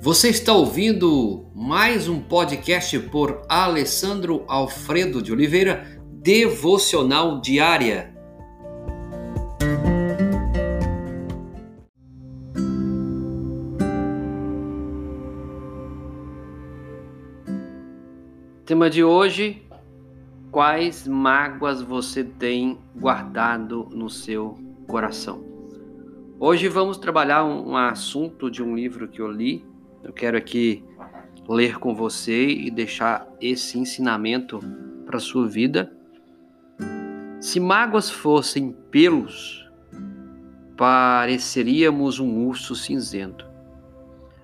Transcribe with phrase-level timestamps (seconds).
[0.00, 8.14] Você está ouvindo mais um podcast por Alessandro Alfredo de Oliveira, Devocional Diária.
[18.64, 19.66] Tema de hoje:
[20.52, 24.56] Quais mágoas você tem guardado no seu
[24.86, 25.48] coração?
[26.40, 29.66] Hoje vamos trabalhar um, assunto de um livro que eu li.
[30.08, 30.82] Eu quero aqui
[31.46, 34.58] ler com você e deixar esse ensinamento
[35.04, 35.92] para sua vida.
[37.38, 39.70] Se mágoas fossem pelos,
[40.78, 43.46] pareceríamos um urso cinzento.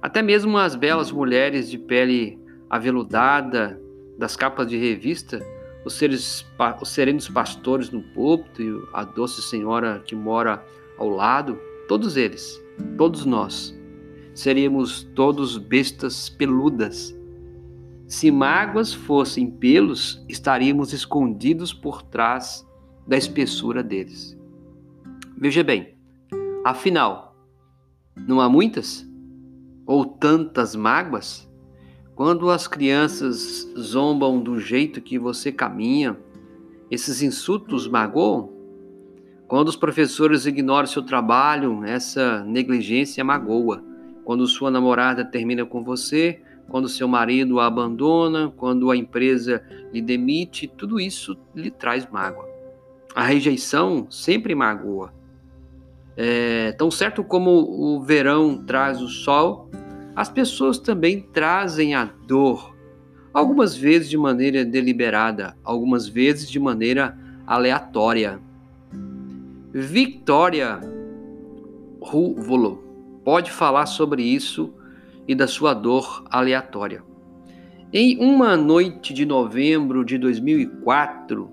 [0.00, 2.38] Até mesmo as belas mulheres de pele
[2.70, 3.82] aveludada
[4.16, 5.44] das capas de revista,
[5.84, 6.46] os, seres,
[6.80, 10.64] os serenos pastores no púlpito e a doce senhora que mora
[10.96, 12.62] ao lado, Todos eles,
[12.98, 13.74] todos nós,
[14.38, 17.12] seríamos todos bestas peludas.
[18.06, 22.64] Se mágoas fossem pelos, estaríamos escondidos por trás
[23.04, 24.38] da espessura deles.
[25.36, 25.96] Veja bem,
[26.64, 27.36] afinal,
[28.28, 29.04] não há muitas
[29.84, 31.50] ou tantas mágoas?
[32.14, 36.16] Quando as crianças zombam do jeito que você caminha,
[36.88, 38.52] esses insultos magoam?
[39.48, 43.88] Quando os professores ignoram seu trabalho, essa negligência magoa.
[44.28, 50.02] Quando sua namorada termina com você, quando seu marido a abandona, quando a empresa lhe
[50.02, 52.46] demite, tudo isso lhe traz mágoa.
[53.14, 55.14] A rejeição sempre magoa.
[56.14, 59.70] É, tão certo como o verão traz o sol,
[60.14, 62.76] as pessoas também trazem a dor.
[63.32, 68.38] Algumas vezes de maneira deliberada, algumas vezes de maneira aleatória.
[69.72, 70.80] Victoria
[71.98, 72.87] Ruvolo
[73.28, 74.72] pode falar sobre isso
[75.26, 77.04] e da sua dor aleatória.
[77.92, 81.52] Em uma noite de novembro de 2004,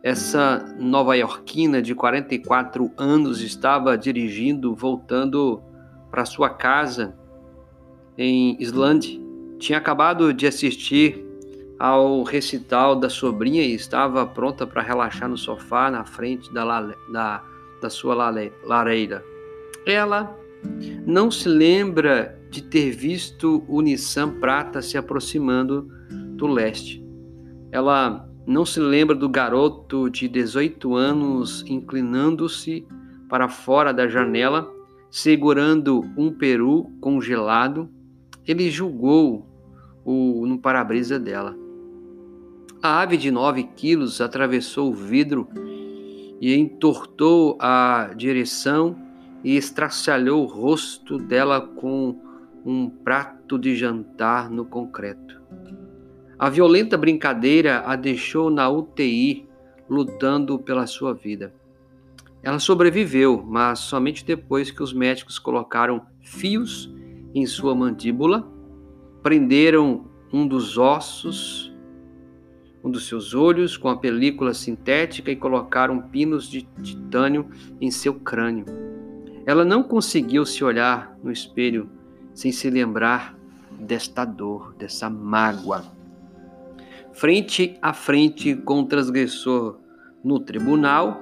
[0.00, 5.60] essa nova-iorquina de 44 anos estava dirigindo, voltando
[6.08, 7.18] para sua casa
[8.16, 9.20] em Islândia.
[9.58, 11.26] Tinha acabado de assistir
[11.80, 17.42] ao recital da sobrinha e estava pronta para relaxar no sofá na frente da, da,
[17.82, 18.14] da sua
[18.64, 19.24] lareira.
[19.84, 20.38] Ela
[21.06, 25.88] não se lembra de ter visto o Nissan Prata se aproximando
[26.36, 27.04] do leste.
[27.70, 32.86] Ela não se lembra do garoto de 18 anos inclinando-se
[33.28, 34.68] para fora da janela,
[35.10, 37.88] segurando um peru congelado.
[38.46, 39.46] Ele julgou
[40.04, 41.56] o no para-brisa dela.
[42.82, 45.46] A ave de nove quilos atravessou o vidro
[46.40, 48.96] e entortou a direção
[49.42, 52.20] e estraçalhou o rosto dela com
[52.64, 55.40] um prato de jantar no concreto.
[56.38, 59.48] A violenta brincadeira a deixou na UTI,
[59.88, 61.54] lutando pela sua vida.
[62.42, 66.92] Ela sobreviveu, mas somente depois que os médicos colocaram fios
[67.34, 68.50] em sua mandíbula,
[69.22, 71.70] prenderam um dos ossos
[72.82, 77.48] um dos seus olhos com a película sintética e colocaram pinos de titânio
[77.80, 78.64] em seu crânio.
[79.46, 81.88] Ela não conseguiu se olhar no espelho
[82.34, 83.36] sem se lembrar
[83.78, 85.84] desta dor, dessa mágoa.
[87.12, 89.78] Frente a frente com o transgressor
[90.22, 91.20] no tribunal,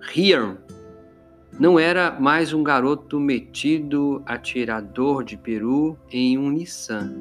[0.00, 0.58] Rian
[1.58, 7.14] não era mais um garoto metido atirador de peru em um Nissan.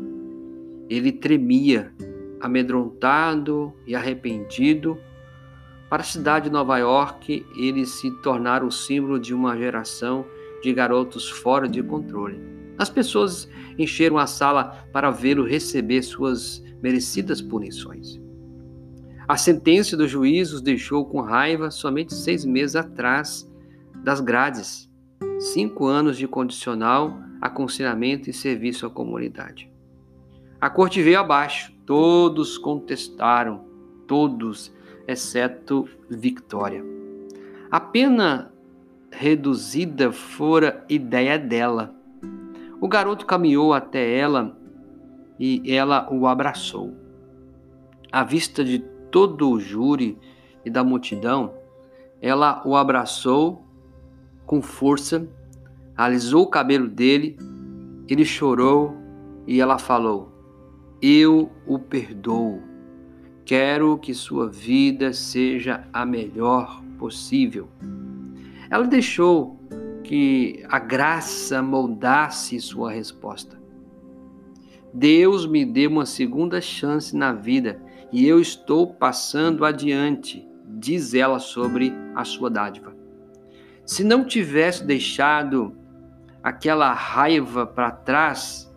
[0.89, 1.94] Ele tremia
[2.39, 4.97] amedrontado e arrependido,
[5.91, 10.25] para a cidade de Nova York, ele se tornara o símbolo de uma geração
[10.63, 12.41] de garotos fora de controle.
[12.78, 18.22] As pessoas encheram a sala para vê-lo receber suas merecidas punições.
[19.28, 23.46] A sentença do juiz os deixou com raiva somente seis meses atrás
[24.01, 24.89] das grades,
[25.39, 29.69] cinco anos de condicional, aconselhamento e serviço à comunidade.
[30.62, 33.66] A corte veio abaixo, todos contestaram,
[34.07, 34.71] todos,
[35.07, 36.83] exceto Victoria.
[37.69, 38.51] A pena
[39.12, 41.94] reduzida fora ideia dela.
[42.80, 44.57] O garoto caminhou até ela
[45.39, 46.94] e ela o abraçou.
[48.12, 48.80] À vista de
[49.12, 50.18] todo o júri
[50.65, 51.54] e da multidão,
[52.21, 53.65] ela o abraçou
[54.45, 55.27] com força,
[55.95, 57.38] alisou o cabelo dele,
[58.07, 58.95] ele chorou
[59.47, 60.31] e ela falou:
[61.01, 62.62] eu o perdoo.
[63.51, 67.68] Quero que sua vida seja a melhor possível.
[68.69, 69.59] Ela deixou
[70.06, 73.59] que a graça moldasse sua resposta.
[74.94, 81.38] Deus me deu uma segunda chance na vida e eu estou passando adiante, diz ela
[81.38, 82.95] sobre a sua dádiva.
[83.86, 85.75] Se não tivesse deixado
[86.42, 88.74] aquela raiva para trás,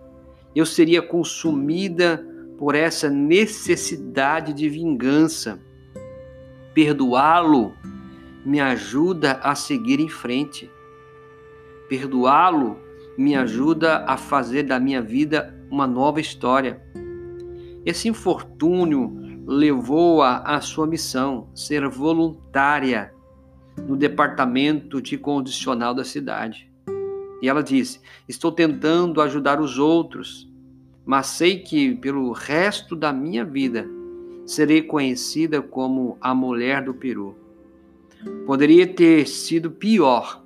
[0.52, 5.60] eu seria consumida por essa necessidade de vingança.
[6.72, 7.74] Perdoá-lo
[8.44, 10.70] me ajuda a seguir em frente.
[11.88, 12.78] Perdoá-lo
[13.16, 16.82] me ajuda a fazer da minha vida uma nova história.
[17.84, 19.14] Esse infortúnio
[19.46, 23.12] levou-a à sua missão, ser voluntária
[23.86, 26.70] no departamento de condicional da cidade.
[27.42, 30.50] E ela disse: Estou tentando ajudar os outros,
[31.04, 33.86] mas sei que pelo resto da minha vida
[34.46, 37.36] serei conhecida como a mulher do Peru.
[38.46, 40.42] Poderia ter sido pior.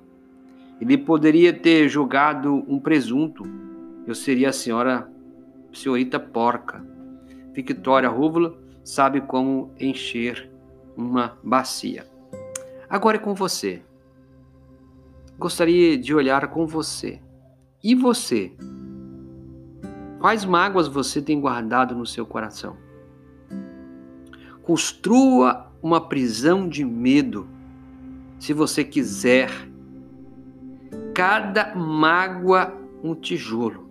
[0.81, 3.43] Ele poderia ter jogado um presunto.
[4.05, 5.09] Eu seria a senhora,
[5.73, 6.83] senhorita porca.
[7.53, 10.49] Victoria Rúvula sabe como encher
[10.95, 12.05] uma bacia.
[12.89, 13.81] Agora é com você.
[15.37, 17.21] Gostaria de olhar com você.
[17.83, 18.51] E você?
[20.19, 22.75] Quais mágoas você tem guardado no seu coração?
[24.61, 27.47] Construa uma prisão de medo,
[28.39, 29.49] se você quiser.
[31.15, 32.73] Cada mágoa
[33.03, 33.89] um tijolo.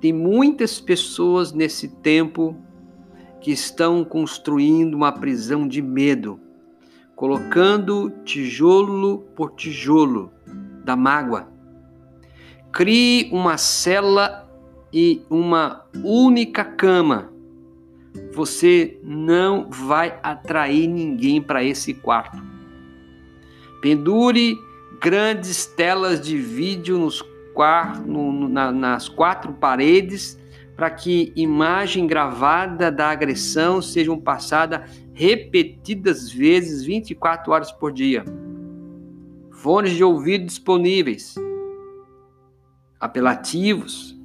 [0.00, 2.56] Tem muitas pessoas nesse tempo
[3.40, 6.40] que estão construindo uma prisão de medo
[7.20, 10.32] colocando tijolo por tijolo
[10.82, 11.52] da mágoa.
[12.72, 14.49] Crie uma cela
[14.92, 17.32] e uma única cama.
[18.32, 22.42] Você não vai atrair ninguém para esse quarto.
[23.80, 24.56] Pendure
[25.00, 27.24] grandes telas de vídeo nos,
[28.04, 30.38] no, na, nas quatro paredes
[30.76, 38.24] para que imagem gravada da agressão sejam passada repetidas vezes 24 horas por dia.
[39.50, 41.34] Fones de ouvido disponíveis.
[42.98, 44.19] Apelativos.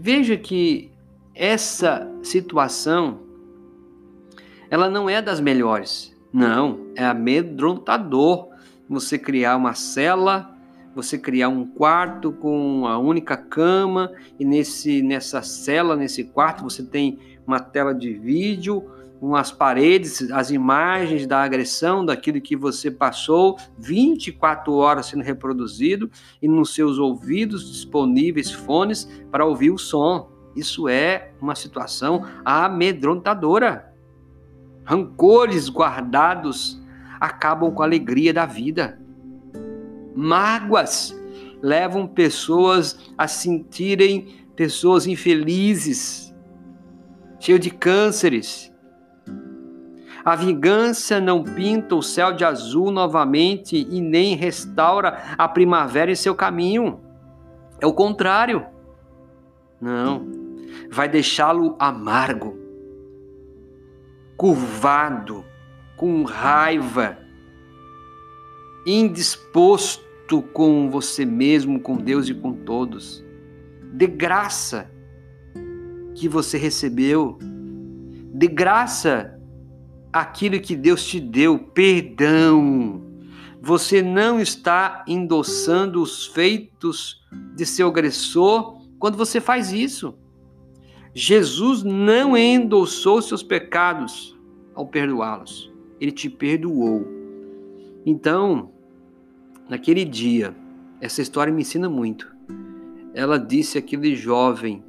[0.00, 0.90] Veja que
[1.34, 3.20] essa situação
[4.70, 6.14] ela não é das melhores.
[6.32, 8.48] Não, é amedrontador
[8.88, 10.54] você criar uma cela
[10.98, 16.82] você criar um quarto com a única cama e nesse nessa cela, nesse quarto, você
[16.82, 18.84] tem uma tela de vídeo,
[19.20, 26.10] umas paredes, as imagens da agressão, daquilo que você passou, 24 horas sendo reproduzido
[26.40, 30.30] e nos seus ouvidos disponíveis fones para ouvir o som.
[30.54, 33.92] Isso é uma situação amedrontadora.
[34.84, 36.80] Rancores guardados
[37.20, 39.00] acabam com a alegria da vida.
[40.14, 41.14] Mágoas
[41.62, 46.34] levam pessoas a sentirem pessoas infelizes,
[47.38, 48.67] cheias de cânceres.
[50.24, 56.16] A vingança não pinta o céu de azul novamente e nem restaura a primavera em
[56.16, 57.00] seu caminho.
[57.80, 58.66] É o contrário.
[59.80, 60.26] Não,
[60.90, 62.58] vai deixá-lo amargo,
[64.36, 65.44] curvado,
[65.96, 67.16] com raiva,
[68.84, 73.24] indisposto com você mesmo, com Deus e com todos.
[73.92, 74.90] De graça
[76.14, 77.38] que você recebeu,
[78.34, 79.37] de graça
[80.12, 83.02] aquilo que Deus te deu, perdão.
[83.60, 87.24] Você não está endossando os feitos
[87.54, 90.14] de seu agressor quando você faz isso.
[91.14, 94.36] Jesus não endossou seus pecados
[94.74, 95.72] ao perdoá-los.
[96.00, 97.06] Ele te perdoou.
[98.06, 98.70] Então,
[99.68, 100.56] Naquele dia,
[100.98, 102.34] essa história me ensina muito.
[103.12, 104.82] Ela disse àquele jovem,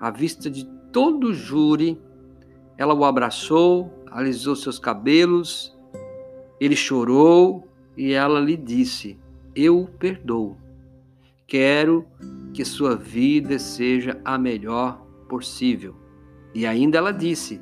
[0.00, 2.00] à vista de todo o júri,
[2.76, 5.76] ela o abraçou, alisou seus cabelos,
[6.60, 9.18] ele chorou e ela lhe disse:
[9.54, 10.56] Eu perdoo.
[11.46, 12.06] Quero
[12.52, 15.94] que sua vida seja a melhor possível.
[16.54, 17.60] E ainda ela disse: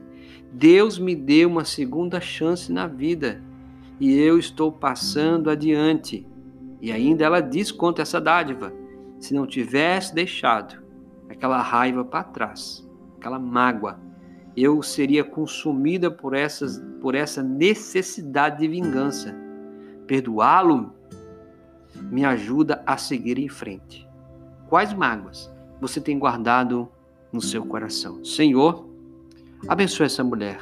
[0.53, 3.43] Deus me deu uma segunda chance na vida
[3.99, 6.27] e eu estou passando adiante.
[6.81, 8.73] E ainda ela diz quanto essa dádiva:
[9.19, 10.83] se não tivesse deixado
[11.29, 13.99] aquela raiva para trás, aquela mágoa,
[14.57, 19.35] eu seria consumida por, essas, por essa necessidade de vingança.
[20.07, 20.93] Perdoá-lo
[22.11, 24.07] me ajuda a seguir em frente.
[24.69, 26.89] Quais mágoas você tem guardado
[27.33, 28.25] no seu coração?
[28.25, 28.89] Senhor,
[29.69, 30.61] abençoe essa mulher,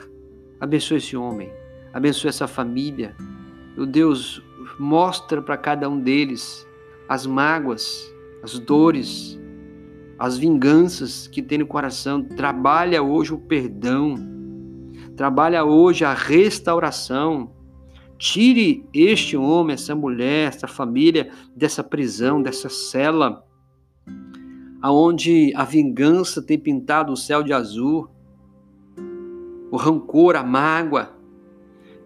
[0.61, 1.51] abençoe esse homem,
[1.93, 3.17] abençoe essa família.
[3.77, 4.43] Meu Deus,
[4.79, 6.67] mostra para cada um deles
[7.09, 9.40] as mágoas, as dores,
[10.21, 12.23] as vinganças que tem no coração.
[12.23, 14.17] Trabalha hoje o perdão,
[15.17, 17.53] trabalha hoje a restauração.
[18.19, 23.43] Tire este homem, essa mulher, essa família dessa prisão, dessa cela,
[24.83, 28.11] aonde a vingança tem pintado o céu de azul,
[29.71, 31.17] o rancor, a mágoa.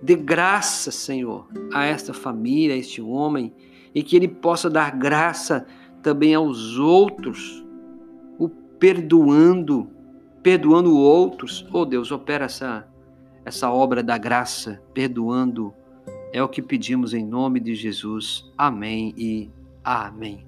[0.00, 3.52] Dê graça, Senhor, a esta família, a este homem,
[3.92, 5.66] e que ele possa dar graça
[6.00, 7.63] também aos outros,
[8.84, 9.88] perdoando,
[10.42, 11.66] perdoando outros.
[11.72, 12.86] Oh Deus, opera essa
[13.42, 15.72] essa obra da graça, perdoando.
[16.34, 18.44] É o que pedimos em nome de Jesus.
[18.58, 19.50] Amém e
[19.82, 20.46] amém.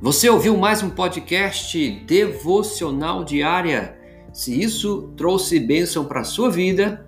[0.00, 3.98] Você ouviu mais um podcast devocional diária?
[4.32, 7.07] Se isso trouxe bênção para a sua vida,